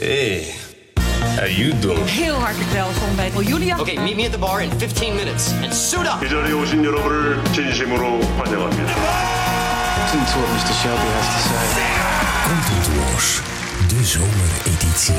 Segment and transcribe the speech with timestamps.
[0.00, 0.54] Hey,
[1.36, 2.08] how you doing?
[2.08, 3.78] Heel hartelijk welkom bij Julia.
[3.78, 6.24] Okay, meet me at the bar in 15 minutes and suit up.
[6.24, 8.92] 이 자리에 오신 여러분을 진심으로 환영합니다.
[10.00, 10.74] Listen to what Mr.
[10.80, 11.64] Shelby has to say.
[12.48, 13.40] Content Wars,
[13.88, 15.14] de zomereditie.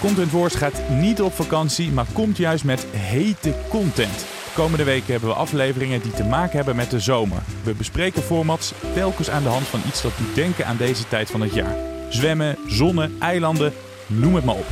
[0.00, 4.24] Content Wars gaat niet op vakantie, maar komt juist met hete content.
[4.54, 7.38] Komende weken hebben we afleveringen die te maken hebben met de zomer.
[7.64, 11.30] We bespreken formats telkens aan de hand van iets dat doet denken aan deze tijd
[11.30, 11.89] van het jaar.
[12.11, 13.73] Zwemmen, zonnen, eilanden,
[14.07, 14.65] noem het maar op.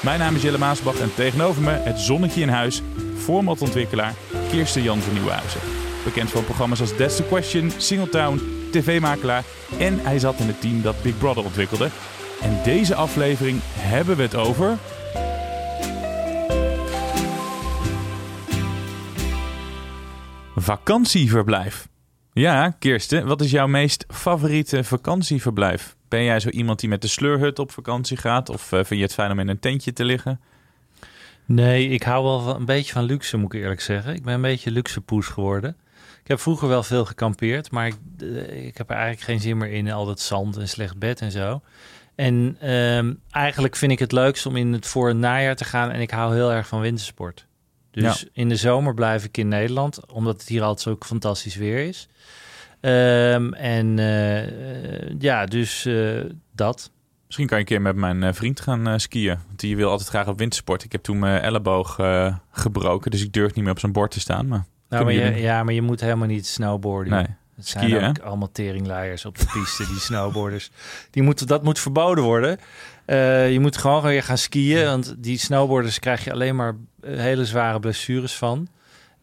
[0.00, 2.82] Mijn naam is Jelle Maasbach en tegenover me het zonnetje in huis,
[3.16, 4.14] formatontwikkelaar
[4.50, 5.60] Kirsten Jan van Nieuwenhuizen.
[6.04, 9.44] Bekend van programma's als That's the Question, Singletown, tv-makelaar
[9.78, 11.88] en hij zat in het team dat Big Brother ontwikkelde.
[12.40, 14.78] En deze aflevering hebben we het over.
[20.56, 21.88] Vakantieverblijf.
[22.32, 25.96] Ja, Kirsten, wat is jouw meest favoriete vakantieverblijf?
[26.12, 28.48] Ben jij zo iemand die met de sleurhut op vakantie gaat?
[28.48, 30.40] Of eh, vind je het fijn om in een tentje te liggen?
[31.44, 34.14] Nee, ik hou wel van- een beetje van luxe, moet ik eerlijk zeggen.
[34.14, 35.76] Ik ben een beetje luxe poes geworden.
[36.22, 39.56] Ik heb vroeger wel veel gekampeerd, maar ik, eh, ik heb er eigenlijk geen zin
[39.56, 39.90] meer in.
[39.92, 41.60] Al dat zand en slecht bed en zo.
[42.14, 45.90] En ehm, eigenlijk vind ik het leukst om in het voor- en najaar te gaan.
[45.90, 47.46] En ik hou heel erg van wintersport.
[47.90, 51.86] Dus in de zomer blijf ik in Nederland, omdat het hier altijd zo fantastisch weer
[51.86, 52.08] is.
[52.82, 56.20] Ehm, en eh, eh, ja, dus eh,
[56.54, 56.90] dat.
[57.26, 59.38] Misschien kan je een keer met mijn vriend gaan skiën.
[59.46, 60.84] Want die wil altijd graag op wintersport.
[60.84, 62.00] Ik heb toen mijn elleboog
[62.50, 64.46] gebroken, dus ik durf niet meer op zijn bord te staan.
[64.46, 67.12] Maar Nou, maar je, ja, maar je moet helemaal niet snowboarden.
[67.12, 67.26] nee.
[67.54, 70.70] Het zijn Skiën, ook allemaal teringleiers op de piste, die snowboarders.
[71.10, 72.58] Die moeten, dat moet verboden worden.
[73.52, 77.80] Je moet gewoon weer gaan skiën, want die snowboarders krijg je alleen maar hele zware
[77.80, 78.68] blessures van.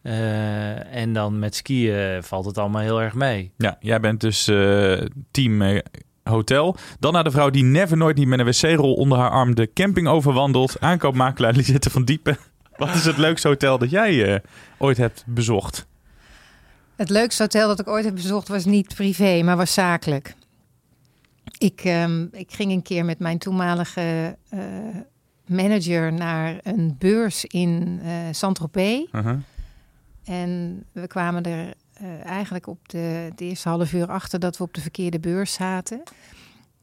[0.02, 3.52] Eh, en dan met skiën valt het allemaal heel erg mee.
[3.56, 5.82] Ja, jij bent dus eh, team eh,
[6.22, 6.76] hotel.
[6.98, 9.72] Dan naar de vrouw die never nooit niet met een wc-rol onder haar arm de
[9.74, 10.80] camping overwandelt.
[10.80, 12.38] Aankoopmakelaar Lisette van Diepen.
[12.76, 14.42] Wat is het leukste hotel dat jij
[14.78, 15.86] ooit hebt bezocht?
[16.96, 20.34] Het leukste hotel dat ik ooit heb bezocht was niet privé, maar was zakelijk.
[21.58, 24.60] Ik, ehm, ik ging een keer met mijn toenmalige eh,
[25.46, 29.04] manager naar een beurs in eh Saint-Tropez.
[29.12, 29.38] Uh-huh.
[30.24, 34.64] En we kwamen er eh, eigenlijk op de, de eerste half uur achter dat we
[34.64, 36.02] op de verkeerde beurs zaten.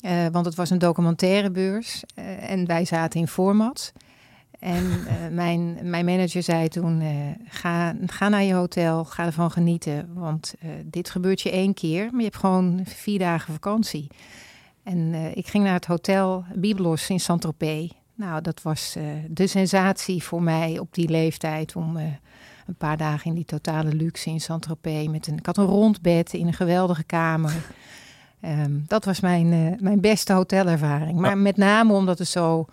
[0.01, 3.93] Eh, want het was een documentaire beurs eh, en wij zaten in format.
[4.59, 4.83] En
[5.31, 7.03] mijn, mijn manager zei toen:
[7.47, 10.13] ga, ga naar je hotel, ga ervan genieten.
[10.13, 10.53] Want
[10.85, 14.07] dit gebeurt je één keer, maar je hebt gewoon vier dagen vakantie.
[14.83, 17.91] En ik ging naar het hotel Biblos in Saint-Tropez.
[18.15, 18.95] Nou, dat was
[19.29, 21.97] de sensatie voor mij op die leeftijd om
[22.67, 25.07] een paar dagen in die totale luxe in Saint-Tropez.
[25.07, 27.53] Met een, ik had een rond bed in een geweldige kamer.
[28.41, 31.19] Ehm, dat was mijn, eh, mijn beste hotelervaring.
[31.19, 31.35] Maar Ja.
[31.35, 32.65] met name omdat het zo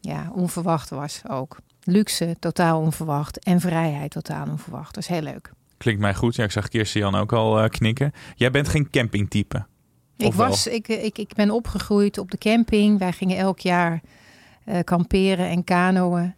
[0.00, 1.58] ja, onverwacht was ook.
[1.84, 3.38] Luxe, totaal onverwacht.
[3.38, 4.94] En vrijheid, totaal onverwacht.
[4.94, 5.52] Dat is heel leuk.
[5.76, 6.34] Klinkt mij goed.
[6.34, 8.12] Ja, ik zag Kirsten Jan ook al eh, knikken.
[8.34, 9.66] Jij bent geen campingtype.
[10.16, 12.98] Ik, was, ik, ik, ik ben opgegroeid op de camping.
[12.98, 14.00] Wij gingen elk jaar
[14.64, 16.34] eh, kamperen en kanoën.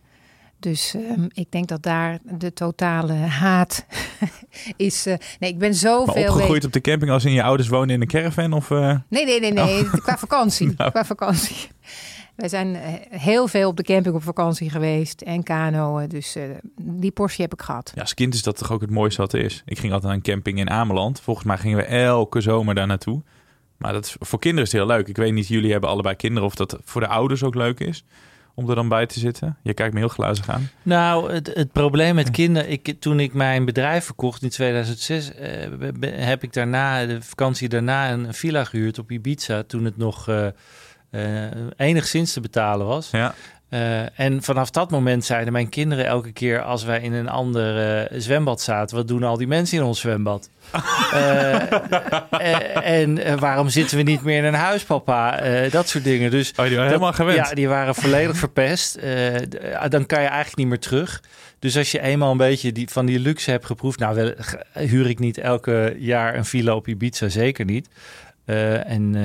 [0.64, 3.86] Dus ehm, ik denk dat daar de totale haat
[4.76, 5.06] is.
[5.06, 6.22] eh, nee, ik ben Maar zoveel.
[6.32, 8.52] opgegroeid op de camping als in je ouders wonen in een caravan?
[8.52, 9.84] Of, eh, Nee, nee, nee, nee.
[10.04, 10.72] Qua vakantie.
[10.76, 10.90] Nou.
[10.90, 11.56] Qua vakantie.
[12.36, 16.08] Wij zijn eh, heel veel op de camping op vakantie geweest en kanoën.
[16.08, 16.36] Dus
[16.80, 17.92] die portie heb ik gehad.
[17.94, 19.62] Ja, als kind is dat toch ook het mooiste wat er is.
[19.66, 21.20] Ik ging altijd naar een camping in Ameland.
[21.20, 23.22] Volgens mij gingen we elke zomer daar naartoe.
[23.76, 25.08] Maar dat is, voor kinderen is het heel leuk.
[25.08, 28.04] Ik weet niet, jullie hebben allebei kinderen of dat voor de ouders ook leuk is
[28.54, 29.56] om er dan bij te zitten.
[29.62, 30.68] Je kijkt me heel glazig aan.
[30.82, 32.70] Nou, het, het probleem met kinderen...
[32.70, 35.34] Ik, toen ik mijn bedrijf verkocht in 2006...
[35.34, 35.50] eh,
[36.02, 39.62] heb ik daarna, de vakantie daarna, een villa gehuurd op Ibiza...
[39.62, 40.46] toen het nog eh,
[41.10, 43.10] eh, enigszins te betalen was.
[43.10, 43.34] Ja.
[43.74, 46.62] Eh, en vanaf dat moment zeiden mijn kinderen elke keer...
[46.62, 48.96] als wij in een ander eh, zwembad zaten...
[48.96, 50.50] wat doen al die mensen in ons zwembad?
[52.30, 55.40] Eh, en waarom zitten we niet meer in een huis, papa?
[55.70, 56.30] Dat soort dingen.
[56.30, 57.36] Dus Oh, die waren helemaal gewend.
[57.48, 58.98] ja, die waren volledig verpest.
[59.88, 61.22] Dan kan je eigenlijk niet meer terug.
[61.58, 63.98] Dus als je eenmaal een beetje die, van die luxe hebt geproefd...
[63.98, 64.32] nou, wel,
[64.72, 67.88] huur ik niet elke jaar een villa op Ibiza, zeker niet.
[68.44, 69.16] En,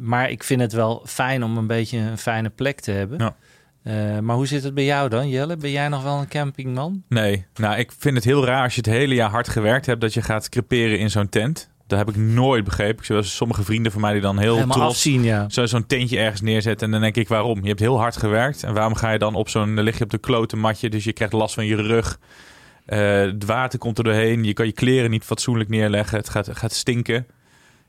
[0.00, 3.18] maar ik vind het wel fijn om een beetje een fijne plek te hebben.
[3.18, 3.34] Ja.
[3.82, 5.56] Eh, maar hoe zit het bij jou dan, Jelle?
[5.56, 7.02] Ben jij nog wel een campingman?
[7.08, 10.00] Nee, nou ik vind het heel raar als je het hele jaar hard gewerkt hebt
[10.00, 11.70] dat je gaat creperen in zo'n tent.
[11.86, 12.98] Dat heb ik nooit begrepen.
[12.98, 15.48] Ik zie sommige vrienden van mij die dan heel Helemaal trots afzien, ja.
[15.48, 16.86] zo, zo'n tentje ergens neerzetten.
[16.86, 17.62] En dan denk ik, waarom?
[17.62, 18.62] Je hebt heel hard gewerkt.
[18.62, 19.74] En waarom ga je dan op zo'n...
[19.74, 22.18] Dan lig je op de klote matje, dus je krijgt last van je rug.
[22.86, 24.44] Eh, het water komt er doorheen.
[24.44, 26.18] Je kan je kleren niet fatsoenlijk neerleggen.
[26.18, 27.26] Het gaat, gaat stinken.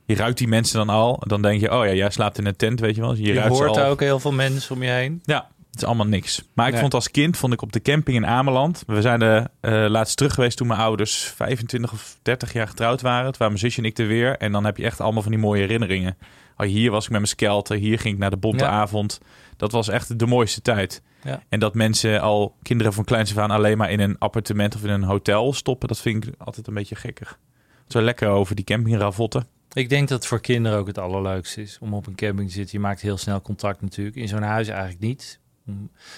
[0.05, 1.23] Je ruikt die mensen dan al.
[1.27, 3.15] Dan denk je, oh ja, jij slaapt in een tent, weet je wel.
[3.15, 3.85] Je, Je, ruikt hoort al.
[3.85, 5.21] ook heel veel mensen om je heen.
[5.23, 6.43] Ja, het is allemaal niks.
[6.53, 6.81] Maar ik Nee.
[6.81, 8.83] vond als kind, vond ik op de camping in Ameland.
[8.87, 13.01] We zijn er eh, laatst terug geweest toen mijn ouders 25 of 30 jaar getrouwd
[13.01, 13.23] waren.
[13.23, 14.37] Toen waren mijn zusje en ik er weer.
[14.37, 16.17] En dan heb je echt allemaal van die mooie herinneringen.
[16.57, 17.77] Oh, hier was ik met mijn skelter.
[17.77, 18.69] Hier ging ik naar de bonte Ja.
[18.69, 19.19] avond.
[19.57, 21.01] Dat was echt de mooiste tijd.
[21.23, 21.43] Ja.
[21.49, 24.83] En dat mensen al, kinderen van kleins af aan, alleen maar in een appartement of
[24.83, 25.87] in een hotel stoppen.
[25.87, 27.39] Dat vind ik altijd een beetje gekkig.
[27.87, 29.47] Zo lekker over die campingravotten.
[29.73, 32.53] Ik denk dat het voor kinderen ook het allerleukste is om op een camping te
[32.53, 32.77] zitten.
[32.77, 34.15] Je maakt heel snel contact natuurlijk.
[34.15, 35.39] In zo'n huis eigenlijk niet.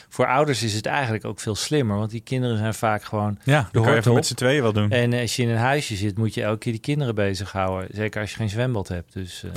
[0.09, 3.61] Voor ouders is het eigenlijk ook veel slimmer, want die kinderen zijn vaak gewoon Ja,
[3.61, 4.89] de dat kan je even met z'n tweeën wel doen.
[4.89, 7.89] En als je in een huisje zit, moet je elke keer die kinderen bezighouden.
[7.91, 9.13] Zeker als je geen zwembad hebt.
[9.13, 9.51] Dus eh,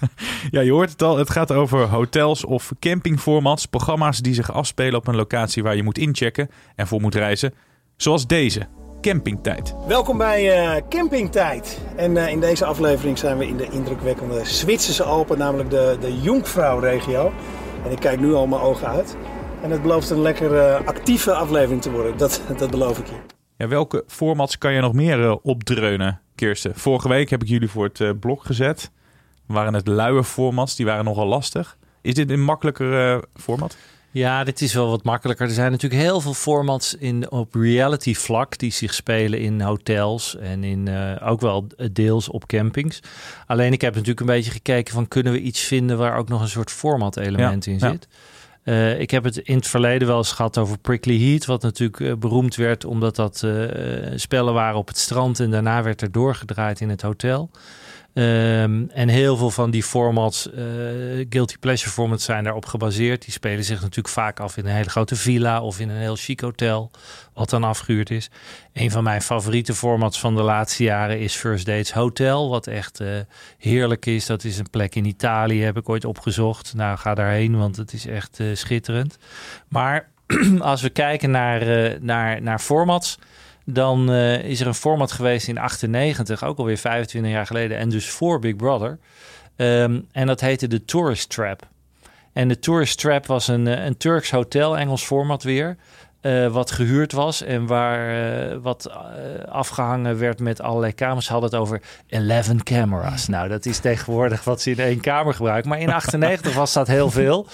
[0.50, 1.16] Ja, je hoort het al.
[1.16, 3.66] Het gaat over hotels of campingformats.
[3.66, 7.54] Programma's die zich afspelen op een locatie waar je moet inchecken en voor moet reizen.
[7.96, 8.66] Zoals deze,
[9.00, 9.74] Campingtijd.
[9.86, 11.78] Welkom bij eh, Campingtijd.
[11.96, 16.20] En eh, in deze aflevering zijn we in de indrukwekkende Zwitserse Alpen, namelijk de, de
[16.20, 17.32] Jungfrau-regio.
[17.88, 19.16] En ik kijk nu al mijn ogen uit.
[19.62, 23.14] En het belooft een lekker eh, actieve aflevering te worden, dat, dat beloof ik je.
[23.56, 26.74] Ja, welke formats kan je nog meer eh, opdreunen, Kirsten?
[26.74, 28.90] Vorige week heb ik jullie voor het eh, blok gezet.
[29.46, 31.76] Waren het luie formats, die waren nogal lastig.
[32.00, 33.76] Is dit een makkelijker format?
[34.10, 35.46] Ja, dit is wel wat makkelijker.
[35.46, 40.36] Er zijn natuurlijk heel veel formats in, op reality vlak die zich spelen in hotels
[40.36, 43.00] en in, eh, ook wel deels op campings.
[43.46, 46.40] Alleen ik heb natuurlijk een beetje gekeken van kunnen we iets vinden waar ook nog
[46.40, 47.90] een soort format element Ja, in ja.
[47.90, 48.08] zit.
[48.62, 52.00] Eh, ik heb het in het verleden wel eens gehad over Prickly Heat, wat natuurlijk
[52.00, 53.46] eh, beroemd werd omdat dat
[54.14, 57.50] spellen waren op het strand en daarna werd er doorgedraaid in het hotel.
[58.14, 60.64] Ehm, en heel veel van die formats, eh,
[61.28, 63.24] guilty pleasure formats, zijn daarop gebaseerd.
[63.24, 66.16] Die spelen zich natuurlijk vaak af in een hele grote villa of in een heel
[66.16, 66.90] chic hotel,
[67.34, 68.30] wat dan afgehuurd is.
[68.72, 73.00] Een van mijn favoriete formats van de laatste jaren is First Dates Hotel, wat echt
[73.00, 73.08] eh,
[73.58, 74.26] heerlijk is.
[74.26, 76.74] Dat is een plek in Italië, heb ik ooit opgezocht.
[76.74, 79.18] Nou, ga daarheen, want het is echt eh, schitterend.
[79.68, 80.08] Maar
[80.60, 83.18] als we kijken naar, naar, naar formats,
[83.70, 87.88] dan eh, is er een format geweest in 98, ook alweer 25 jaar geleden, en
[87.88, 88.98] dus voor Big Brother.
[89.56, 91.68] Ehm, en dat heette de Tourist Trap.
[92.32, 95.76] En de Tourist Trap was een, eh, een Turks hotel, Engels format weer.
[96.28, 98.94] Eh, wat gehuurd was en waar eh, wat eh,
[99.48, 101.26] afgehangen werd met allerlei kamers.
[101.26, 103.28] Ze hadden het over 11 cameras.
[103.28, 105.70] Nou, dat is tegenwoordig wat ze in één kamer gebruiken.
[105.70, 107.46] Maar in 98 was dat heel veel.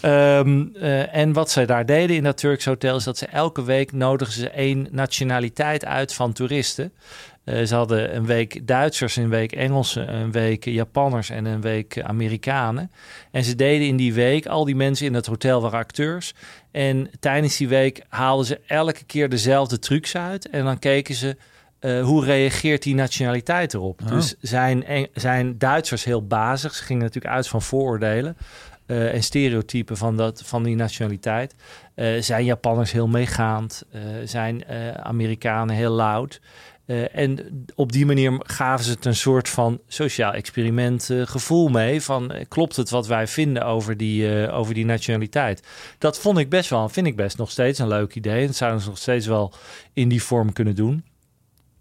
[0.00, 3.64] Ehm, eh, en wat zij daar deden in dat Turks hotel is dat ze elke
[3.64, 6.92] week nodigen ze één nationaliteit uit van toeristen.
[7.44, 12.02] Eh, ze hadden een week Duitsers, een week Engelsen, een week Japanners en een week
[12.02, 12.90] Amerikanen.
[13.30, 16.34] En ze deden in die week, al die mensen in het hotel waren acteurs.
[16.70, 20.48] En tijdens die week haalden ze elke keer dezelfde trucs uit.
[20.48, 21.36] En dan keken ze
[21.78, 24.00] eh, hoe reageert die nationaliteit erop.
[24.02, 24.08] Oh.
[24.10, 26.74] Dus zijn, zijn Duitsers heel bazig.
[26.74, 28.36] Ze gingen natuurlijk uit van vooroordelen.
[28.86, 31.54] eh, en stereotypen van, dat, van die nationaliteit.
[32.20, 33.82] Zijn Japanners heel meegaand?
[34.24, 34.64] Zijn
[35.02, 36.40] Amerikanen heel loud?
[36.86, 41.68] Eh, en op die manier gaven ze het een soort van sociaal experiment eh, gevoel
[41.68, 42.02] mee.
[42.02, 45.62] Van eh, klopt het wat wij vinden over die, over die nationaliteit?
[45.98, 48.46] Dat vond ik best wel, vind ik best nog steeds een leuk idee.
[48.46, 49.52] Dat zouden ze nog steeds wel
[49.92, 51.04] in die vorm kunnen doen.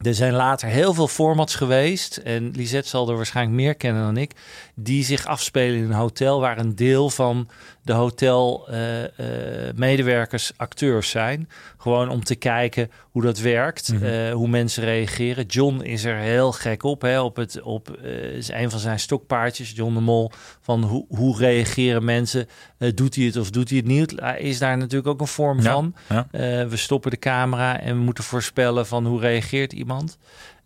[0.01, 4.17] Er zijn later heel veel formats geweest, en Lisette zal er waarschijnlijk meer kennen dan
[4.17, 4.31] ik,
[4.75, 7.49] die zich afspelen in een hotel waar een deel van
[7.83, 11.49] de hotelmedewerkers acteurs zijn.
[11.77, 14.03] Gewoon om te kijken hoe dat werkt, Mhm.
[14.05, 15.45] eh, hoe mensen reageren.
[15.45, 18.99] John is er heel gek op, hè, op het, op, eh, is een van zijn
[18.99, 22.47] stokpaardjes, John de Mol, van hoe, hoe reageren mensen?
[22.77, 24.15] Eh, doet hij het of doet hij het niet?
[24.37, 25.95] Is daar natuurlijk ook een vorm Ja, van.
[26.09, 26.27] ja.
[26.31, 30.17] Eh, we stoppen de camera en we moeten voorspellen van hoe reageert iemand.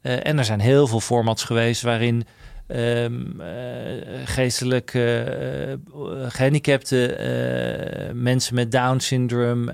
[0.01, 2.25] Eh, en er zijn heel veel formats geweest waarin
[2.67, 5.79] ehm, eh, geestelijk eh, eh,
[6.27, 9.69] gehandicapte eh, mensen met Down syndroom,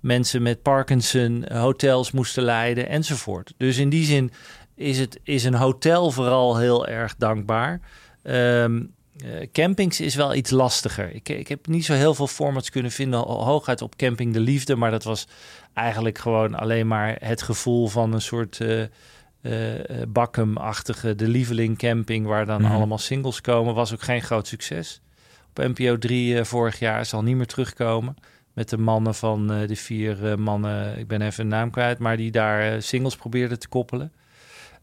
[0.00, 3.52] mensen met Parkinson, hotels moesten leiden enzovoort.
[3.56, 4.30] Dus in die zin
[4.74, 7.80] is, het, is een hotel vooral heel erg dankbaar.
[8.22, 8.82] Ehm,
[9.24, 11.14] eh, campings is wel iets lastiger.
[11.14, 13.20] Ik, ik heb niet zo heel veel formats kunnen vinden.
[13.20, 14.76] ho- Hooguit op Camping de Liefde.
[14.76, 15.26] Maar dat was
[15.74, 18.58] eigenlijk gewoon alleen maar het gevoel van een soort
[19.42, 19.52] uh,
[20.08, 22.72] Bakkum-achtige, de Lieveling Camping, waar dan Mhm.
[22.72, 25.00] allemaal singles komen, was ook geen groot succes.
[25.54, 28.16] Op NPO 3 eh, vorig jaar zal niet meer terugkomen.
[28.52, 31.98] Met de mannen van eh, de vier eh, mannen, ik ben even de naam kwijt,
[31.98, 34.12] maar die daar eh, singles probeerden te koppelen.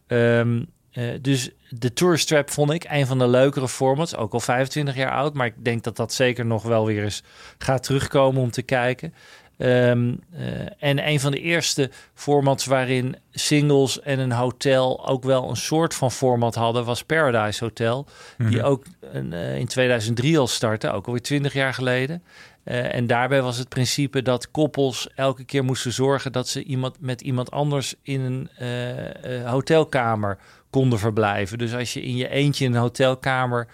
[0.06, 0.62] Ehm,
[0.92, 4.94] eh, dus de Tourist Trap vond ik een van de leukere formats, ook al 25
[4.96, 7.22] jaar oud, maar ik denk dat dat zeker nog wel weer eens
[7.58, 9.14] gaat terugkomen om te kijken.
[9.60, 10.44] Ehm, eh,
[10.78, 15.94] en een van de eerste formats waarin singles en een hotel ook wel een soort
[15.94, 18.06] van format hadden, was Paradise Hotel.
[18.38, 18.64] Die Mhm.
[18.64, 22.22] ook een, eh, in 2003 al startte, ook alweer 20 jaar geleden.
[22.64, 26.96] Eh, en daarbij was het principe dat koppels elke keer moesten zorgen dat ze iemand
[27.00, 30.38] met iemand anders in een hotelkamer
[30.70, 31.58] konden verblijven.
[31.58, 33.68] Dus als je in je eentje in een hotelkamer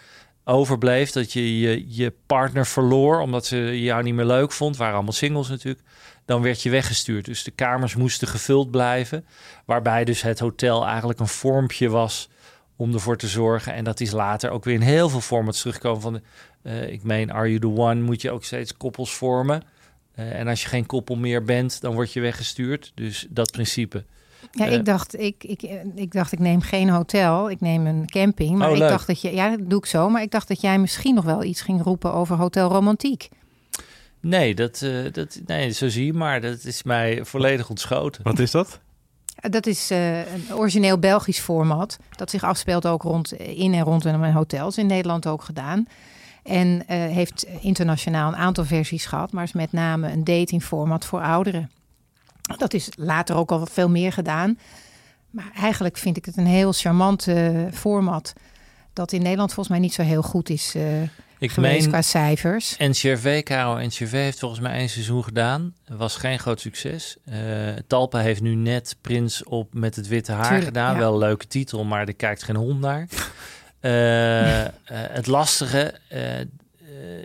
[0.49, 4.95] overbleef, dat je je, je partner verloor omdat ze jou niet meer leuk vond, waren
[4.95, 5.85] allemaal singles natuurlijk,
[6.25, 7.25] dan werd je weggestuurd.
[7.25, 9.25] Dus de kamers moesten gevuld blijven,
[9.65, 12.29] waarbij dus het hotel eigenlijk een vormpje was
[12.76, 13.75] om ervoor te zorgen.
[13.75, 16.21] En dat is later ook weer in heel veel formats terugkomen van,
[16.62, 19.62] eh, ik meen, Are You The One, moet je ook steeds koppels vormen.
[20.15, 22.93] Eh, en als je geen koppel meer bent, dan word je weggestuurd.
[22.95, 24.05] Dus dat principe.
[24.57, 25.63] Ja, Eh, ik, dacht, ik, ik,
[25.95, 28.59] ik dacht, ik neem geen hotel, ik neem een camping.
[28.59, 28.89] Maar Oh, ik leuk.
[28.89, 30.09] dacht dat je, ja, dat doe ik zo.
[30.09, 33.29] Maar ik dacht dat jij misschien nog wel iets ging roepen over Hotel Romantiek.
[34.21, 36.41] Nee, dat, eh, dat, nee, zo zie je maar.
[36.41, 38.23] Dat is mij volledig ontschoten.
[38.23, 38.81] Wat is dat?
[39.37, 41.99] Dat is eh, een origineel Belgisch format.
[42.17, 44.79] Dat zich afspeelt ook rond, in en rondom hotels.
[44.79, 45.87] In Nederland ook gedaan.
[46.43, 49.33] En eh, heeft internationaal een aantal versies gehad.
[49.33, 51.71] Maar is met name een datingformat voor ouderen.
[52.57, 54.59] Dat is later ook al veel meer gedaan.
[55.31, 58.33] Maar eigenlijk vind ik het een heel charmant eh, format.
[58.93, 61.03] Dat in Nederland volgens mij niet zo heel goed is eh,
[61.38, 62.76] Ik geweest meen- qua cijfers.
[62.79, 65.75] NCRV, Karel NCRV heeft volgens mij één seizoen gedaan.
[65.87, 67.17] Was geen groot succes.
[67.25, 67.37] Eh
[67.87, 70.93] Talpa heeft nu net Prins op met het witte haar Tuurlijk, gedaan.
[70.93, 70.99] ja.
[70.99, 73.07] Wel een leuke titel, maar er kijkt geen hond naar.
[75.12, 75.95] Het lastige,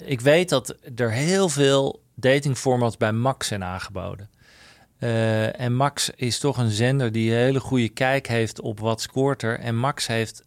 [0.05, 4.29] ik weet dat er heel veel datingformats bij Max zijn aangeboden.
[5.01, 9.01] Eh, en Max is toch een zender die een hele goede kijk heeft op wat
[9.01, 9.59] scoort er.
[9.59, 10.43] En Max heeft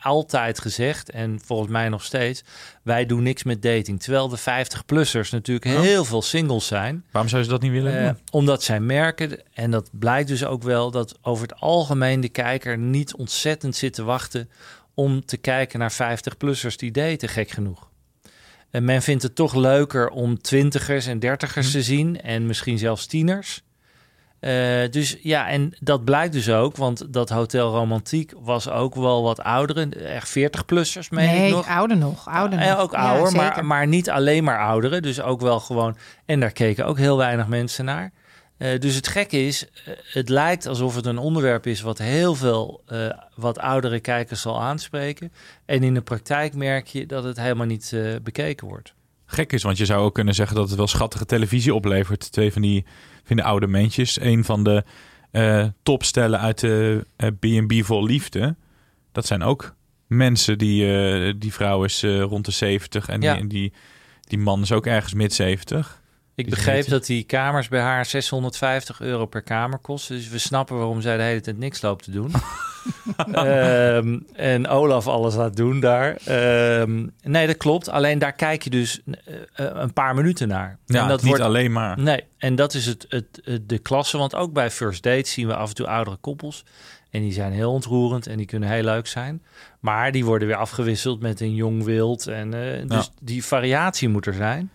[0.00, 2.44] altijd gezegd, en volgens mij nog steeds,
[2.82, 4.02] wij doen niks met dating.
[4.02, 5.80] Terwijl de 50-plussers natuurlijk Oh.
[5.80, 7.04] heel veel singles zijn.
[7.10, 10.62] Waarom zou ze dat niet willen Eh, omdat zij merken, en dat blijkt dus ook
[10.62, 14.50] wel, dat over het algemeen de kijker niet ontzettend zit te wachten
[14.94, 17.90] om te kijken naar 50-plussers die daten, gek genoeg.
[18.70, 23.06] En men vindt het toch leuker om twintigers en dertigers te zien en misschien zelfs
[23.06, 23.62] tieners.
[24.44, 29.22] Eh, dus ja, en dat blijkt dus ook, want dat Hotel Romantiek was ook wel
[29.22, 31.68] wat ouderen, echt 40-plussers, meen nee, nog.
[31.68, 32.28] ouder nog.
[32.28, 32.80] Ouder Eh, nog.
[32.80, 35.02] ook Ja, ouder, maar, maar niet alleen maar ouderen.
[35.02, 35.96] Dus ook wel gewoon.
[36.26, 38.12] En daar keken ook heel weinig mensen naar.
[38.56, 39.66] Eh, dus het gekke is,
[40.12, 42.82] het lijkt alsof het een onderwerp is wat heel veel
[43.34, 45.32] wat oudere kijkers zal aanspreken.
[45.64, 48.94] En in de praktijk merk je dat het helemaal niet bekeken wordt.
[49.34, 52.32] Gek is, want je zou ook kunnen zeggen dat het wel schattige televisie oplevert.
[52.32, 52.84] Twee van die,
[53.24, 54.20] van die oude mensjes.
[54.20, 54.84] Een van de
[55.30, 58.56] eh, topstellen uit de eh, B&B Vol Liefde.
[59.12, 59.74] Dat zijn ook
[60.06, 60.98] mensen die...
[61.26, 63.32] eh, die vrouw is rond de 70 en, Ja.
[63.32, 63.72] die, en die,
[64.20, 66.02] die man is ook ergens mid 70.
[66.36, 70.16] Ik Die begreep dat die kamers bij haar 650 euro per kamer kosten.
[70.16, 72.30] Dus we snappen waarom zij de hele tijd niks loopt te doen.
[73.32, 76.16] Ehm, en Olaf alles laat doen daar.
[76.24, 77.88] Ehm, nee, dat klopt.
[77.88, 80.78] Alleen daar kijk je dus eh, eh, een paar minuten naar.
[80.86, 82.00] Ja, en dat niet alleen maar.
[82.00, 84.18] Nee, en dat is het, het, het- de klasse.
[84.18, 86.64] Want ook bij first dates zien we af en toe oudere koppels.
[87.10, 89.42] En die zijn heel ontroerend en die kunnen heel leuk zijn.
[89.80, 92.26] Maar die worden weer afgewisseld met een jong wild.
[92.26, 94.70] En, eh, dus die variatie moet er zijn.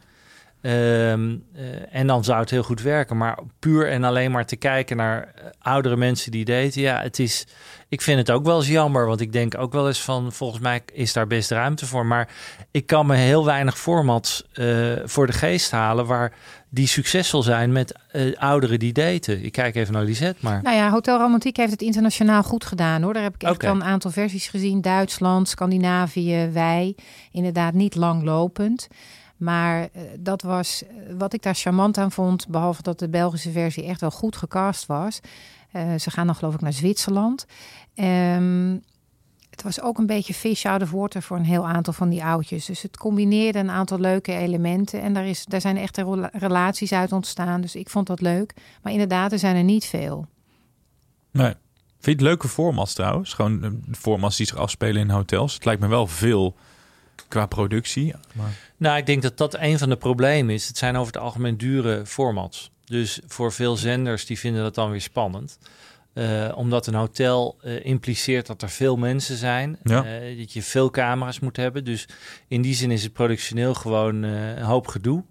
[0.61, 3.17] Ehm, eh, en dan zou het heel goed werken.
[3.17, 6.81] Maar puur en alleen maar te kijken naar oudere mensen die daten.
[6.81, 7.47] Ja, het is.
[7.89, 9.05] Ik vind het ook wel eens jammer.
[9.05, 10.31] Want ik denk ook wel eens van.
[10.31, 12.05] Volgens mij is daar best ruimte voor.
[12.05, 12.29] Maar
[12.71, 14.65] ik kan me heel weinig formats eh,
[15.03, 16.05] voor de geest halen.
[16.05, 16.33] waar
[16.69, 19.43] die succesvol zijn met eh, ouderen die daten.
[19.43, 20.61] Ik kijk even naar Lisette, maar.
[20.63, 23.13] Nou ja, Hotel Romantiek heeft het internationaal goed gedaan hoor.
[23.13, 24.81] Daar heb ik echt wel een aantal versies gezien.
[24.81, 26.95] Duitsland, Scandinavië, wij.
[27.31, 28.87] Inderdaad niet langlopend.
[29.37, 30.83] Maar eh, dat was
[31.17, 32.47] wat ik daar charmant aan vond.
[32.47, 35.19] Behalve dat de Belgische versie echt wel goed gecast was.
[35.71, 37.45] Eh, ze gaan dan geloof ik naar Zwitserland.
[37.95, 38.77] Ehm,
[39.49, 42.23] het was ook een beetje fish out of water voor een heel aantal van die
[42.23, 42.65] oudjes.
[42.65, 45.01] Dus het combineerde een aantal leuke elementen.
[45.01, 47.61] En daar, is, daar zijn echte rela- relaties uit ontstaan.
[47.61, 48.53] Dus ik vond dat leuk.
[48.81, 50.27] Maar inderdaad, er zijn er niet veel.
[51.31, 51.53] Nee.
[51.99, 53.33] Vind je het leuke formats trouwens?
[53.33, 55.53] Gewoon eh, formats die zich afspelen in hotels.
[55.53, 56.55] Het lijkt me wel veel
[57.27, 58.13] qua productie.
[58.33, 58.57] Maar...
[58.77, 60.67] Nou, ik denk dat dat een van de problemen is.
[60.67, 62.71] Het zijn over het algemeen dure formats.
[62.89, 65.57] Dus voor veel zenders die vinden dat dan weer spannend.
[66.13, 69.77] Uh, omdat een hotel uh, impliceert dat er veel mensen zijn.
[69.83, 70.21] Ja.
[70.21, 71.83] Uh, dat je veel camera's moet hebben.
[71.83, 72.07] Dus
[72.47, 75.23] in die zin is het productioneel gewoon een hoop gedoe.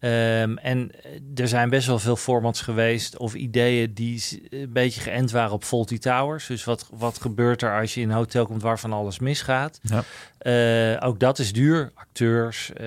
[0.00, 0.90] Um, en
[1.34, 5.64] er zijn best wel veel formats geweest of ideeën die een beetje geënt waren op
[5.64, 6.46] Faulty Towers.
[6.46, 9.80] Dus wat, wat gebeurt er als je in een hotel komt waarvan alles misgaat?
[9.82, 10.04] Ja.
[10.42, 11.92] Uh, ook dat is duur.
[11.94, 12.70] Acteurs.
[12.80, 12.86] Uh,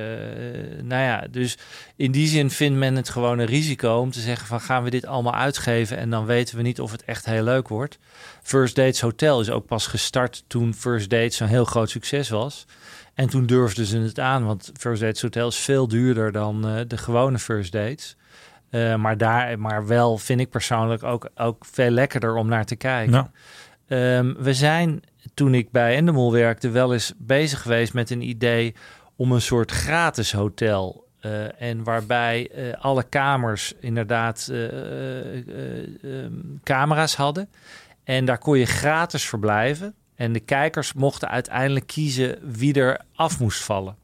[0.81, 1.57] nou ja, dus
[1.95, 4.89] in die zin vindt men het gewoon een risico om te zeggen van gaan we
[4.89, 7.97] dit allemaal uitgeven en dan weten we niet of het echt heel leuk wordt.
[8.43, 12.65] First Dates Hotel is ook pas gestart toen First Dates een heel groot succes was.
[13.21, 16.79] En toen durfden ze het aan, want First Dates Hotel is veel duurder dan uh,
[16.87, 18.15] de gewone First Dates.
[18.71, 22.75] Uh, maar, daar, maar wel vind ik persoonlijk ook, ook veel lekkerder om naar te
[22.75, 23.31] kijken.
[23.87, 25.01] Um, we zijn,
[25.33, 28.75] toen ik bij Endemol werkte, wel eens bezig geweest met een idee
[29.15, 31.07] om een soort gratis hotel.
[31.21, 34.49] Uh, en waarbij alle kamers inderdaad
[36.01, 37.49] um, camera's hadden.
[38.03, 39.95] En daar kon je gratis verblijven.
[40.21, 43.95] En de kijkers mochten uiteindelijk kiezen wie er af moest vallen.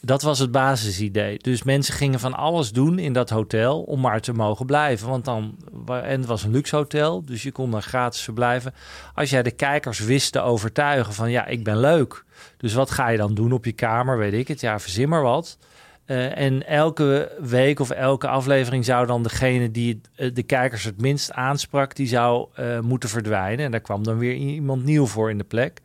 [0.00, 1.38] Dat was het basisidee.
[1.38, 5.08] Dus mensen gingen van alles doen in dat hotel om maar te mogen blijven.
[5.08, 5.56] Want dan,
[5.86, 8.74] en het was een luxe hotel, dus je kon daar gratis verblijven.
[9.14, 12.24] Als jij de kijkers wist te overtuigen van ja, ik ben leuk.
[12.56, 14.60] Dus wat ga je dan doen op je kamer, weet ik het.
[14.60, 15.58] Ja, verzin maar wat.
[16.06, 21.00] Uh, en elke week of elke aflevering zou dan degene die het, de kijkers het
[21.00, 23.64] minst aansprak, die zou uh, moeten verdwijnen.
[23.64, 25.80] En daar kwam dan weer iemand nieuw voor in de plek.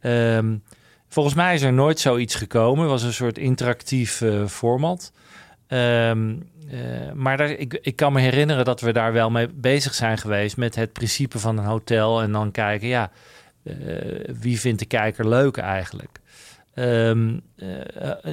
[0.00, 0.62] Um,
[1.08, 2.80] volgens mij is er nooit zoiets gekomen.
[2.80, 5.12] Het was een soort interactief format.
[5.68, 6.50] Um,
[7.14, 10.56] maar daar, ik, ik kan me herinneren dat we daar wel mee bezig zijn geweest
[10.56, 12.22] met het principe van een hotel.
[12.22, 13.10] En dan kijken, ja,
[14.40, 16.20] wie vindt de kijker leuk eigenlijk?
[16.74, 17.70] Um, uh,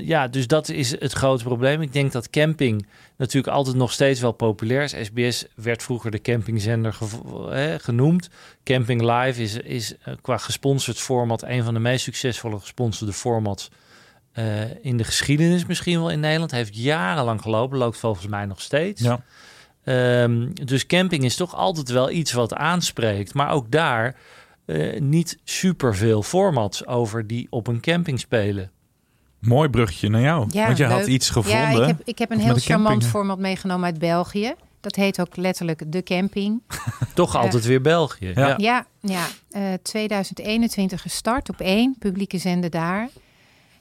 [0.02, 1.82] ja, dus dat is het grote probleem.
[1.82, 4.96] Ik denk dat camping natuurlijk altijd nog steeds wel populair is.
[5.06, 6.98] SBS werd vroeger de campingzender
[7.52, 8.30] eh, genoemd.
[8.64, 13.70] Camping Live is, is uh, qua gesponsord format een van de meest succesvolle gesponsorde formats
[14.82, 16.52] in de geschiedenis misschien wel in Nederland.
[16.52, 19.02] Heeft jarenlang gelopen, loopt volgens mij nog steeds.
[19.02, 19.24] Ja.
[20.24, 23.34] Um, dus camping is toch altijd wel iets wat aanspreekt.
[23.34, 24.16] Maar ook daar
[24.70, 28.72] uh, niet superveel formats over die op een camping spelen.
[29.40, 30.48] Mooi bruggetje naar jou.
[30.52, 30.98] Ja, Want je leuk.
[30.98, 31.72] had iets gevonden.
[31.72, 33.12] Ja, ik heb, ik heb een heel charmant camping.
[33.12, 34.54] format meegenomen uit België.
[34.82, 36.62] Dat heet ook letterlijk De Camping.
[37.14, 38.32] Toch altijd weer België.
[38.36, 38.48] Ja.
[38.48, 38.56] Ja.
[38.58, 39.28] Ja, ja
[39.72, 43.10] uh, 2021 gestart op één, publieke zender daar.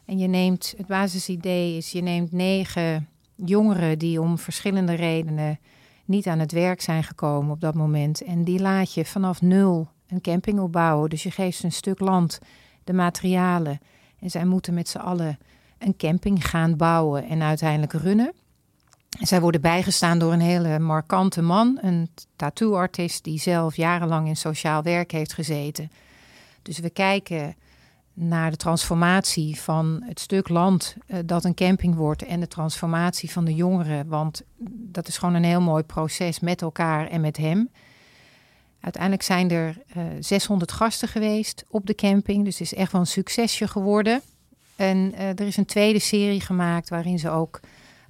[0.05, 5.59] En je neemt, het basisidee is, je neemt negen jongeren die om verschillende redenen
[6.05, 8.23] niet aan het werk zijn gekomen op dat moment.
[8.23, 11.11] En die laat je vanaf nul een camping opbouwen.
[11.11, 12.39] Dus je geeft ze een stuk land,
[12.85, 13.81] de materialen.
[14.19, 15.39] En zij moeten met z'n allen
[15.79, 18.33] een camping gaan bouwen en uiteindelijk runnen.
[19.19, 24.37] En zij worden bijgestaan door een hele markante man, een tattooartist die zelf jarenlang in
[24.37, 25.91] sociaal werk heeft gezeten.
[26.63, 27.57] Dus we kijken
[28.13, 33.31] naar de transformatie van het stuk land uh, dat een camping wordt en de transformatie
[33.31, 34.09] van de jongeren.
[34.09, 37.71] Want dat is gewoon een heel mooi proces met elkaar en met hem.
[38.81, 42.45] Uiteindelijk zijn er uh, 600 gasten geweest op de camping.
[42.45, 44.21] Dus het is echt wel een succesje geworden.
[44.77, 47.61] En uh, er is een tweede serie gemaakt waarin ze ook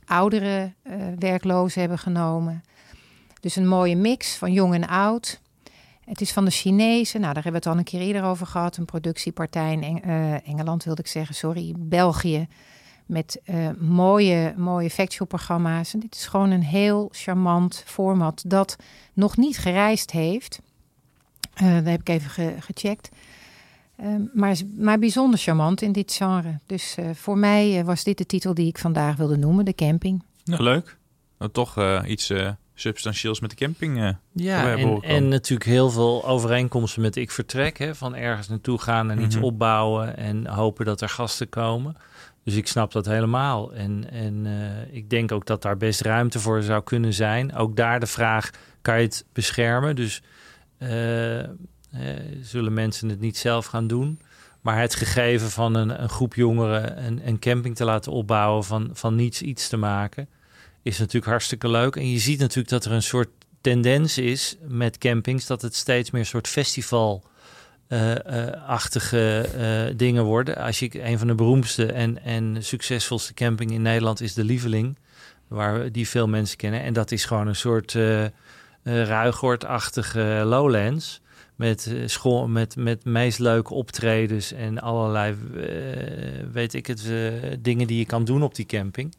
[0.04, 2.62] oudere uh, werklozen hebben genomen.
[3.40, 5.40] Dus een mooie mix van jong en oud.
[6.04, 7.20] Het is van de Chinezen.
[7.20, 8.76] Nou, daar hebben we het al een keer eerder over gehad.
[8.76, 9.98] Een productiepartij in Eng
[10.44, 11.34] Engeland, wilde ik zeggen.
[11.34, 12.48] Sorry, België.
[13.08, 15.94] Met uh, mooie, mooie factual-programma's.
[15.94, 18.76] En dit is gewoon een heel charmant format dat
[19.12, 20.60] nog niet gereisd heeft.
[21.62, 23.08] Uh, dat heb ik even ge gecheckt.
[24.02, 26.58] Uh, maar, maar bijzonder charmant in dit genre.
[26.66, 29.74] Dus uh, voor mij uh, was dit de titel die ik vandaag wilde noemen, de
[29.74, 30.22] camping.
[30.44, 30.96] Nou, leuk.
[31.38, 32.32] Nou, toch uh, iets
[32.74, 34.16] substantieels met de camping.
[34.32, 37.78] ja, en, en, natuurlijk heel veel overeenkomsten met ik vertrek.
[37.78, 39.24] Hè, van ergens naartoe gaan en mm -hmm.
[39.24, 41.96] iets opbouwen en hopen dat er gasten komen.
[42.48, 43.72] Dus ik snap dat helemaal.
[43.72, 44.46] En, en
[44.90, 47.54] ik denk ook dat daar best ruimte voor zou kunnen zijn.
[47.54, 48.50] Ook daar de vraag,
[48.82, 49.96] kan je het beschermen?
[49.96, 50.22] Dus...
[50.78, 51.42] Uh,
[52.42, 54.20] zullen mensen het niet zelf gaan doen.
[54.60, 58.90] Maar het gegeven van een, een groep jongeren een, een, camping te laten opbouwen, van,
[58.92, 60.28] van niets iets te maken,
[60.82, 61.96] is natuurlijk hartstikke leuk.
[61.96, 63.28] En je ziet natuurlijk dat er een soort
[63.60, 67.24] tendens is met campings, dat het steeds meer een soort festival.
[68.66, 70.56] Achtige uh, dingen worden.
[70.56, 74.98] Als je een van de beroemdste en, en succesvolste camping in Nederland is de Lieveling,
[75.48, 76.82] waar die veel mensen kennen.
[76.82, 78.24] En dat is gewoon een soort uh,
[78.82, 81.20] ruigoordachtige lowlands
[81.56, 81.92] met
[82.46, 85.36] met, met meest leuke optredens en allerlei,
[86.52, 87.12] weet ik het,
[87.58, 89.14] dingen die je kan doen op die camping.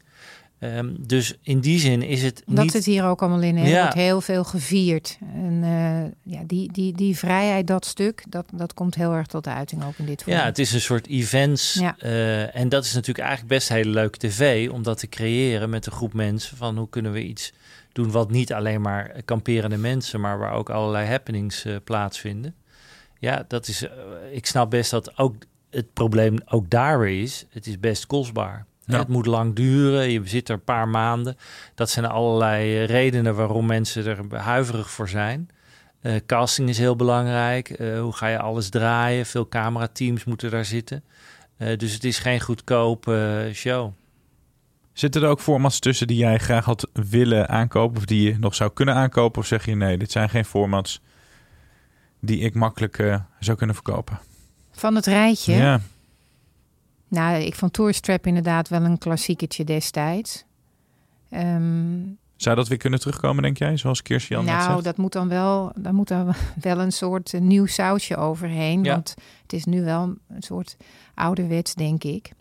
[0.60, 2.72] Ehm, dus in die zin is het Dat niet...
[2.72, 3.56] zit hier ook allemaal in.
[3.56, 3.80] Er Ja.
[3.80, 5.18] wordt heel veel gevierd.
[5.34, 9.46] En eh, ja, die, die, die vrijheid, dat stuk, dat, dat komt heel erg tot
[9.46, 10.44] uiting ook in dit Ja, format.
[10.44, 11.74] het is een soort events.
[11.74, 11.96] Ja.
[11.98, 15.86] eh, en dat is natuurlijk eigenlijk best hele leuke tv om dat te creëren met
[15.86, 16.56] een groep mensen.
[16.56, 17.52] Van hoe kunnen we iets
[17.92, 22.54] doen wat niet alleen maar kamperende mensen, maar waar ook allerlei happenings eh, plaatsvinden.
[23.18, 23.86] Ja, dat is.
[24.32, 25.34] ik snap best dat ook
[25.70, 27.44] het probleem ook daar weer is.
[27.50, 28.66] Het is best kostbaar.
[28.90, 28.98] Ja.
[28.98, 30.10] Het moet lang duren.
[30.10, 31.36] Je zit er een paar maanden.
[31.74, 35.50] Dat zijn allerlei eh, redenen waarom mensen er huiverig voor zijn.
[36.00, 37.70] Eh, casting is heel belangrijk.
[37.70, 39.26] Eh, hoe ga je alles draaien?
[39.26, 41.04] Veel camerateams moeten daar zitten.
[41.56, 43.92] Eh, dus het is geen goedkope eh, show.
[44.92, 48.54] Zitten er ook formats tussen die jij graag had willen aankopen of die je nog
[48.54, 49.40] zou kunnen aankopen?
[49.40, 51.00] Of zeg je nee, dit zijn geen formats
[52.20, 54.18] die ik makkelijk zou kunnen verkopen?
[54.72, 55.52] Van het rijtje.
[55.52, 55.80] Ja.
[57.10, 60.44] Nou, ik vond Tourstrap inderdaad wel een klassieketje destijds.
[61.30, 62.00] Ehm,
[62.36, 63.76] Zou dat weer kunnen terugkomen, denk jij?
[63.76, 64.84] Zoals Kirsten net nou, zegt?
[64.84, 68.84] dat moet dan wel, daar moet dan wel een soort eh, nieuw sausje overheen.
[68.84, 68.92] Ja.
[68.94, 70.76] Want het is nu wel een soort
[71.14, 72.32] ouderwets, denk ik.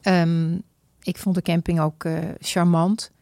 [0.00, 0.58] Ehm,
[1.02, 3.12] ik vond de camping ook eh, charmant.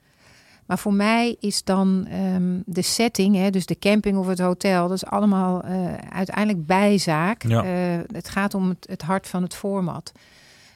[0.66, 4.88] Maar voor mij is dan ehm, de setting, hè, dus de camping of het hotel,
[4.88, 7.42] dat is allemaal eh, uiteindelijk bijzaak.
[7.42, 7.64] Ja.
[7.64, 10.12] Eh, het gaat om het, het hart van het format.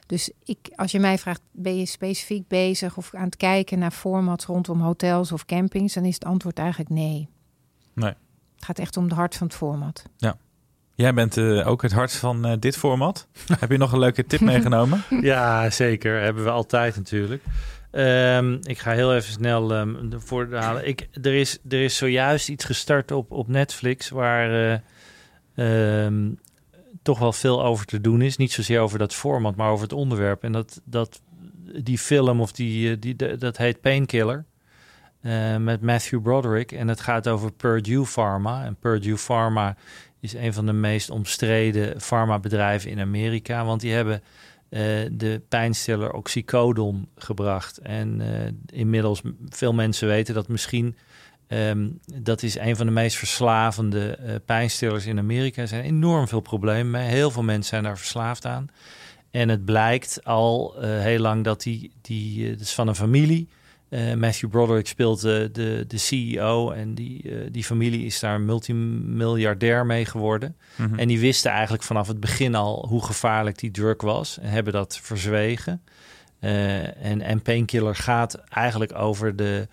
[0.05, 3.91] Dus ik, als je mij vraagt, ben je specifiek bezig of aan het kijken naar
[3.91, 7.29] formats rondom hotels of campings, dan is het antwoord eigenlijk nee.
[7.93, 8.13] Nee.
[8.55, 10.03] Het gaat echt om het hart van het format.
[10.99, 13.27] Jij bent eh, ook het hart van eh, dit format.
[13.59, 15.03] Heb je nog een leuke tip meegenomen?
[15.21, 16.21] Ja, zeker.
[16.21, 17.43] Hebben we altijd natuurlijk.
[17.91, 20.87] Ehm, ik ga heel even snel ehm ervoor halen.
[20.87, 24.79] Ik, er, is, er is zojuist iets gestart op, op Netflix waar eh,
[26.03, 26.31] ehm,
[27.01, 28.37] toch wel veel over te doen is.
[28.37, 30.43] Niet zozeer over dat format, maar over het onderwerp.
[30.43, 31.21] En dat, dat,
[31.83, 34.45] die film of die, eh, die, dat heet Painkiller.
[35.21, 36.71] eh, met Matthew Broderick.
[36.71, 38.65] En het gaat over Purdue Pharma.
[38.65, 39.75] En Purdue Pharma
[40.19, 43.65] is een van de meest omstreden farmabedrijven in Amerika.
[43.65, 44.21] Want die hebben
[44.69, 47.77] eh, de pijnstiller oxycodon gebracht.
[47.77, 50.97] En eh, inmiddels, veel mensen weten dat misschien...
[51.47, 55.61] ehm, dat is een van de meest verslavende eh, pijnstillers in Amerika.
[55.61, 57.07] Er zijn enorm veel problemen mee.
[57.07, 58.67] Heel veel mensen zijn daar verslaafd aan.
[59.31, 63.49] En het blijkt al heel lang dat die, die dat is van een familie.
[63.89, 68.41] Eh, Matthew Broderick speelt eh, de, de CEO en die, eh, die familie is daar
[68.41, 70.55] multimiljardair mee geworden.
[70.75, 70.99] Mhm.
[70.99, 74.73] En die wisten eigenlijk vanaf het begin al hoe gevaarlijk die drug was en hebben
[74.73, 75.81] dat verzwegen.
[76.39, 79.67] En, en Painkiller gaat eigenlijk over de,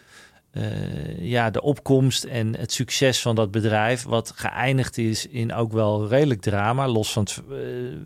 [0.57, 5.73] eh, ja, de opkomst en het succes van dat bedrijf, wat geëindigd is in ook
[5.73, 7.57] wel redelijk drama, los van het eh,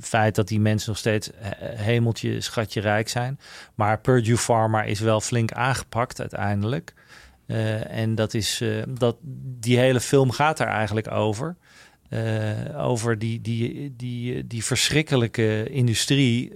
[0.00, 3.38] feit dat die mensen nog steeds eh, hemeltje, schatje rijk zijn.
[3.74, 6.94] Maar Purdue Pharma is wel flink aangepakt uiteindelijk.
[7.90, 9.16] En dat is, dat,
[9.60, 11.56] die hele film gaat daar eigenlijk over.
[12.76, 16.52] Over die, die, die, die verschrikkelijke industrie,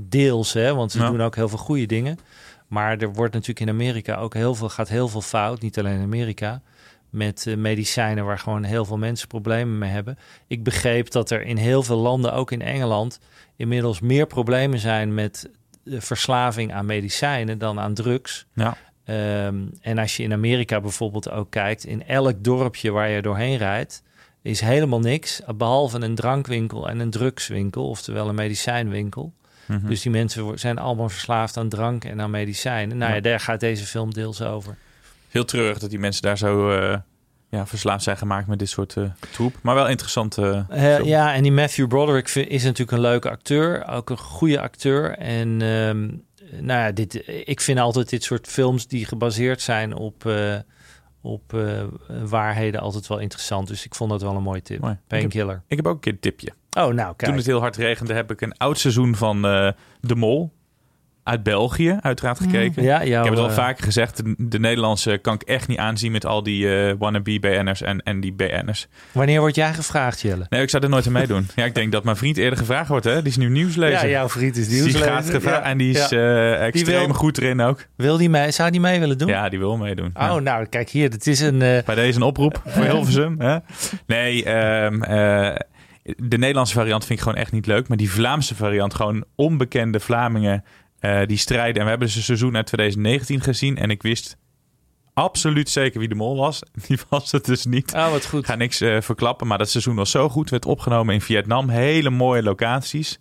[0.00, 1.10] deels, hè, want ze Ja.
[1.10, 2.18] doen ook heel veel goede dingen.
[2.72, 5.96] Maar er wordt natuurlijk in Amerika ook heel veel, gaat heel veel fout, niet alleen
[5.96, 6.62] in Amerika,
[7.10, 10.18] met eh, medicijnen waar gewoon heel veel mensen problemen mee hebben.
[10.46, 13.20] Ik begreep dat er in heel veel landen, ook in Engeland,
[13.56, 15.50] inmiddels meer problemen zijn met
[15.84, 18.46] de verslaving aan medicijnen dan aan drugs.
[18.54, 18.76] Ja.
[19.04, 23.56] Ehm, en als je in Amerika bijvoorbeeld ook kijkt, in elk dorpje waar je doorheen
[23.56, 24.02] rijdt,
[24.42, 29.32] is helemaal niks, behalve een drankwinkel en een drugswinkel, oftewel een medicijnwinkel.
[29.78, 29.86] Mhm.
[29.88, 32.96] Dus die mensen zijn allemaal verslaafd aan drank en aan medicijnen.
[32.96, 33.22] Nou ja, Ja.
[33.22, 34.76] daar gaat deze film deels over.
[35.28, 36.98] Heel treurig dat die mensen daar zo eh,
[37.50, 39.54] ja, verslaafd zijn gemaakt met dit soort eh, troep.
[39.62, 40.38] Maar wel interessant.
[40.38, 45.10] eh, ja, en die Matthew Broderick is natuurlijk een leuke acteur, ook een goede acteur.
[45.18, 46.00] En ehm,
[46.64, 50.30] nou ja, dit, ik vind altijd dit soort films die gebaseerd zijn op,
[51.20, 51.56] op
[52.24, 53.68] waarheden altijd wel interessant.
[53.68, 54.80] Dus ik vond dat wel een mooie tip.
[54.80, 54.98] Mooi.
[55.06, 55.62] Painkiller.
[55.66, 56.52] Ik heb ook een keer een tipje.
[56.78, 57.16] Oh, nou kijk.
[57.24, 59.68] Toen het heel hard regende, heb ik een oud seizoen van eh,
[60.00, 60.52] De Mol
[61.24, 62.82] uit België uiteraard gekeken.
[62.82, 65.68] Ja, jouw, ik heb het al eh, vaker gezegd, de, de Nederlandse kan ik echt
[65.68, 68.86] niet aanzien met al die eh, wannabe BN'ers en, en die BN'ers.
[69.12, 70.46] Wanneer word jij gevraagd, Jelle?
[70.48, 71.48] Nee, ik zou er nooit aan meedoen.
[71.54, 73.18] Ja, ik denk dat mijn vriend eerder gevraagd wordt, hè?
[73.18, 74.02] Die is nu nieuwslezer.
[74.04, 75.08] Ja, jouw vriend is Die nieuwslezer.
[75.12, 76.54] gaat gevraagd Ja, en die is ja.
[76.54, 77.86] extreem wil- goed erin ook.
[77.96, 78.50] Wil die mee?
[78.50, 79.28] Zou die mee willen doen?
[79.28, 80.10] Ja, die wil meedoen.
[80.14, 80.38] Oh, Ja.
[80.38, 81.10] nou, kijk hier.
[81.10, 81.58] Het is een...
[81.58, 83.40] Bij deze een oproep voor Hilversum.
[83.40, 83.56] Hè?
[84.06, 85.54] Nee, ehm, eh,
[86.02, 87.88] de Nederlandse variant vind ik gewoon echt niet leuk.
[87.88, 90.64] Maar die Vlaamse variant, gewoon onbekende Vlamingen
[90.98, 91.76] eh, die strijden.
[91.76, 93.76] En we hebben dus een seizoen uit 2019 gezien.
[93.76, 94.36] En ik wist
[95.14, 96.62] absoluut zeker wie de mol was.
[96.86, 97.94] Die was het dus niet.
[97.94, 98.40] Oh, wat goed.
[98.40, 100.50] Ik ga niks eh, verklappen, maar dat seizoen was zo goed.
[100.50, 101.68] Werd opgenomen in Vietnam.
[101.68, 103.18] Hele mooie locaties.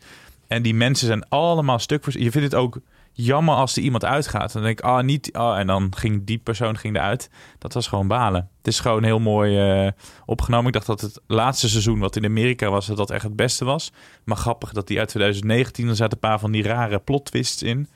[0.47, 2.13] En die mensen zijn allemaal stuk voor...
[2.13, 2.79] Je vindt het ook
[3.11, 4.53] jammer als er iemand uitgaat.
[4.53, 5.33] Dan denk ik, ah, niet...
[5.33, 7.29] ah en dan ging die persoon ging eruit.
[7.57, 8.49] Dat was gewoon balen.
[8.57, 9.91] Het is gewoon heel mooi eh,
[10.25, 10.67] opgenomen.
[10.67, 13.65] Ik dacht dat het laatste seizoen, wat in Amerika was, dat dat echt het beste
[13.65, 13.91] was.
[14.23, 17.63] Maar grappig dat die uit 2019, er zaten een paar van die rare plot twists
[17.63, 17.87] in.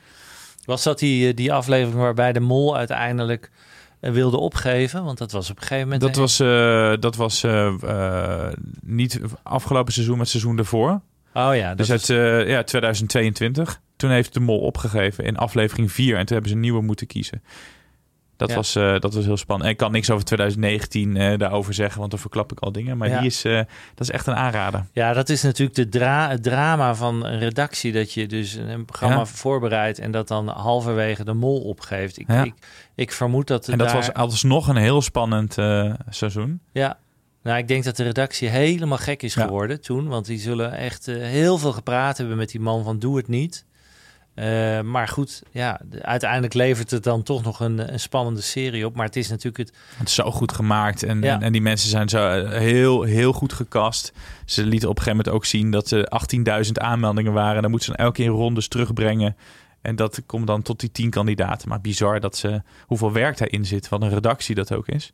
[0.66, 3.52] Was dat die, eh, die aflevering waarbij de mol uiteindelijk
[4.00, 5.04] eh, wilde opgeven?
[5.04, 6.02] Want dat was op een gegeven moment...
[6.02, 7.46] Dat was, eh, dat was
[8.82, 11.02] niet afgelopen seizoen, maar het seizoen ervoor.
[11.34, 12.08] Oh ja, Dus uit
[12.48, 13.82] ja, 2022.
[13.96, 16.18] Toen heeft de mol opgegeven in aflevering 4.
[16.18, 17.44] En toen hebben ze een nieuwe moeten kiezen.
[18.38, 18.56] Dat, Ja.
[18.56, 19.66] was, eh, dat was heel spannend.
[19.68, 22.98] En ik kan niks over 2019 eh, daarover zeggen, want dan verklap ik al dingen.
[22.98, 23.18] Maar Ja.
[23.18, 23.56] die is, eh,
[23.96, 24.86] dat is echt een aanrader.
[24.92, 27.92] Ja, dat is natuurlijk de dra het drama van een redactie.
[27.92, 29.26] Dat je dus een programma Ja.
[29.26, 32.20] voorbereidt en dat dan halverwege de mol opgeeft.
[32.20, 32.54] Ik, ik,
[32.96, 33.68] ik vermoed dat...
[33.68, 35.56] En dat daar, was alsnog een heel spannend
[36.10, 36.60] seizoen.
[36.72, 36.98] Ja,
[37.44, 40.08] nou, ik denk dat de redactie helemaal gek is geworden toen.
[40.08, 43.66] Want die zullen echt heel veel gepraat hebben met die man van doe het niet.
[44.36, 48.86] Eh, maar goed, ja, de- uiteindelijk levert het dan toch nog een, een spannende serie
[48.86, 48.96] op.
[48.96, 49.78] Maar het is natuurlijk het...
[49.98, 51.04] Het is zo goed gemaakt.
[51.04, 51.34] En, Ja.
[51.36, 54.14] en, en die mensen zijn zo eh, heel, heel goed gecast.
[54.46, 56.12] Ze lieten op een gegeven moment ook zien dat er
[56.66, 57.62] 18.000 aanmeldingen waren.
[57.62, 59.36] Dan moeten ze dan elke keer rondes terugbrengen.
[59.82, 61.70] En dat komt dan tot die 10 kandidaten.
[61.70, 63.90] Maar bizar dat ze, hoeveel werk daarin zit.
[63.90, 65.12] Wat een redactie dat ook is.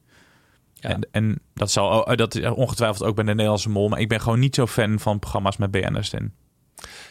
[0.73, 0.89] Ja.
[0.89, 3.89] En, en dat, zal, dat is ongetwijfeld ook bij de Nederlandse Mol.
[3.89, 6.33] Maar ik ben gewoon niet zo fan van programma's met BN'ers in.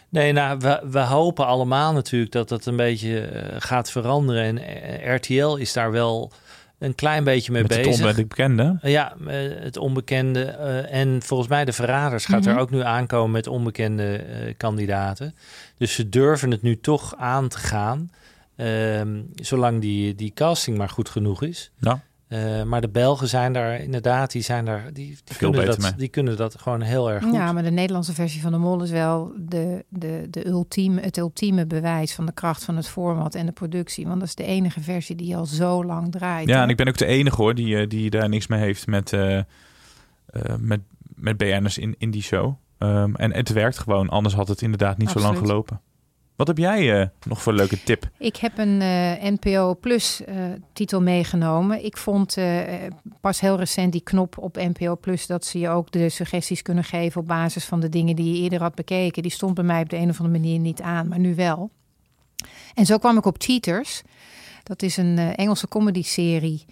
[0.09, 4.43] Nee, nou, we, we hopen allemaal natuurlijk dat dat een beetje eh, gaat veranderen.
[4.43, 6.33] En eh, RTL is daar wel
[6.79, 8.07] een klein beetje mee Met het bezig.
[8.07, 8.79] onbekende.
[8.83, 10.45] Ja, eh, het onbekende.
[10.45, 12.51] eh, en volgens mij de Verraders gaat Mhm.
[12.51, 15.35] er ook nu aankomen met onbekende eh, kandidaten.
[15.79, 18.11] Dus ze durven het nu toch aan te gaan.
[18.57, 21.71] ehm, zolang die, die casting maar goed genoeg is.
[21.79, 22.01] Ja.
[22.31, 25.81] Eh, maar de Belgen zijn daar inderdaad, die zijn daar, die, die, Veel kunnen, beter
[25.81, 26.01] dat, mee.
[26.01, 27.33] die kunnen dat gewoon heel erg goed.
[27.33, 31.17] Ja, maar de Nederlandse versie van de Mol is wel de, de, de ultieme, het
[31.17, 34.07] ultieme bewijs van de kracht van het format en de productie.
[34.07, 36.49] Want dat is de enige versie die al zo lang draait.
[36.49, 36.63] Ja, hè?
[36.63, 39.13] en ik ben ook de enige hoor die, eh, die daar niks mee heeft met,
[39.13, 39.45] eh, eh,
[40.59, 40.81] met,
[41.15, 42.55] met BN'ers in, in die show.
[42.79, 45.81] Ehm, en het werkt gewoon, anders had het inderdaad niet zo lang gelopen.
[46.41, 48.10] Wat heb jij eh, nog voor een leuke tip?
[48.21, 50.37] Ik heb een eh, NPO Plus eh,
[50.73, 51.85] titel meegenomen.
[51.85, 52.59] Ik vond eh,
[53.21, 56.85] pas heel recent die knop op NPO Plus dat ze je ook de suggesties kunnen
[56.85, 59.23] geven op basis van de dingen die je eerder had bekeken.
[59.23, 61.71] Die stond bij mij op de een of andere manier niet aan, maar nu wel.
[62.75, 64.03] En zo kwam ik op Cheaters.
[64.63, 66.65] Dat is een Engelse comedy-serie.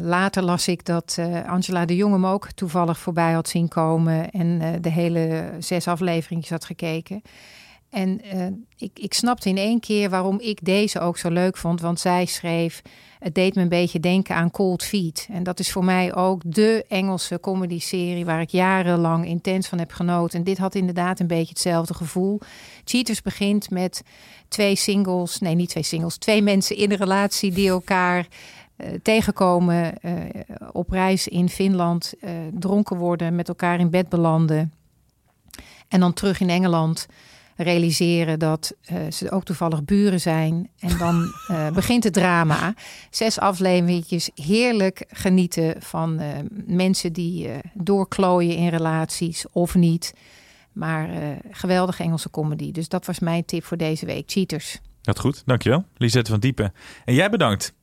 [0.00, 4.78] Later las ik dat Angela de Jong hem ook toevallig voorbij had zien komen en
[4.82, 7.22] de hele zes afleveringetjes had gekeken.
[7.90, 11.80] En eh, ik, ik snapte in één keer waarom ik deze ook zo leuk vond.
[11.80, 12.82] Want zij schreef,
[13.18, 15.28] het deed me een beetje denken aan Cold Feet.
[15.30, 19.92] En dat is voor mij ook de Engelse comedy-serie waar ik jarenlang intens van heb
[19.92, 20.38] genoten.
[20.38, 22.40] En dit had inderdaad een beetje hetzelfde gevoel.
[22.84, 24.02] Cheaters begint met
[24.48, 28.26] twee singles, nee niet twee singles, twee mensen in een relatie die elkaar
[28.76, 30.12] eh, tegenkomen eh,
[30.72, 32.14] op reis in Finland,
[32.52, 34.72] dronken worden, met elkaar in bed belanden.
[35.88, 37.06] En dan terug in Engeland
[37.62, 40.70] realiseren dat eh, ze ook toevallig buren zijn.
[40.78, 42.74] En dan eh, begint het drama.
[43.10, 46.28] Zes afleveringetjes, heerlijk genieten van eh,
[46.66, 50.14] mensen die doorklooien in relaties of niet.
[50.72, 51.08] Maar
[51.50, 52.72] geweldige Engelse comedy.
[52.72, 54.30] Dus dat was mijn tip voor deze week.
[54.30, 54.78] Cheaters.
[55.02, 55.84] Dat goed, dankjewel.
[55.96, 56.72] Lisette van Diepen.
[57.04, 57.74] En jij bedankt.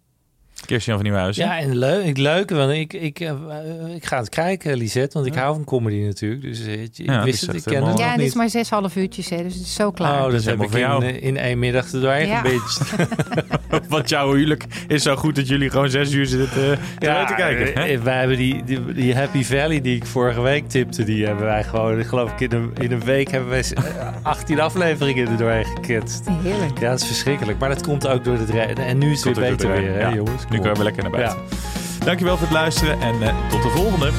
[0.66, 1.46] Kirsten van Nieuwhuizen.
[1.46, 5.14] Ja, en leuk, ik, leuk want ik, ik, eh, eh, ik ga het kijken, Lisette,
[5.14, 6.42] want ik hou van comedy natuurlijk.
[6.42, 8.26] Dus eh, ik Ja, wist het, ik ken het Ja, niet.
[8.28, 10.26] is maar zes half uurtjes, hè, dus het is zo klaar.
[10.26, 11.04] Oh, dat heb helemaal ik in, jou.
[11.06, 12.42] in één middag te doorheen Ja.
[13.90, 17.34] Want jouw huwelijk is zo goed dat jullie gewoon zes uur zitten eh, te te
[17.36, 17.74] kijken.
[17.84, 17.88] hè?
[17.94, 21.46] eh, wij hebben die, die, die Happy Valley die ik vorige week tipte, die hebben
[21.46, 25.28] wij gewoon, ik geloof ik, in een, in een week hebben wij eh, 18 afleveringen
[25.28, 26.26] er doorheen geketst.
[26.44, 26.80] Heerlijk.
[26.80, 27.60] Ja, dat is verschrikkelijk.
[27.60, 28.86] Maar dat komt ook door het rijden.
[28.86, 30.24] En nu is het Komt weer beter weer, hè, ja.
[30.50, 31.38] Nu kunnen we lekker naar buiten.
[31.38, 32.06] Ja.
[32.06, 34.12] Dankjewel voor het luisteren en eh, tot de volgende.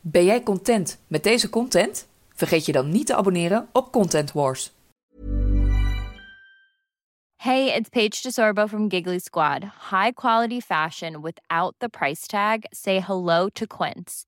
[0.00, 2.06] Ben jij content met deze content?
[2.34, 4.72] Vergeet je dan niet te abonneren op Content Wars.
[7.36, 9.62] Hey, it's Paige DeSorbo from Giggly Squad.
[9.90, 12.58] High quality fashion without the price tag.
[12.70, 14.27] Say hello to Quince.